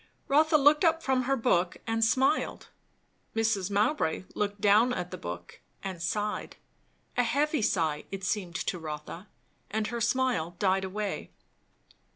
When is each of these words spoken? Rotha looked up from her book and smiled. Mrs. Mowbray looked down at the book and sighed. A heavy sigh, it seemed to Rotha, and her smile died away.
Rotha 0.27 0.57
looked 0.57 0.83
up 0.83 1.03
from 1.03 1.25
her 1.25 1.35
book 1.37 1.77
and 1.85 2.03
smiled. 2.03 2.69
Mrs. 3.35 3.69
Mowbray 3.69 4.23
looked 4.33 4.59
down 4.59 4.95
at 4.95 5.11
the 5.11 5.17
book 5.19 5.61
and 5.83 6.01
sighed. 6.01 6.55
A 7.17 7.21
heavy 7.23 7.61
sigh, 7.61 8.05
it 8.09 8.23
seemed 8.23 8.55
to 8.55 8.79
Rotha, 8.79 9.27
and 9.69 9.85
her 9.93 10.01
smile 10.01 10.55
died 10.57 10.85
away. 10.85 11.29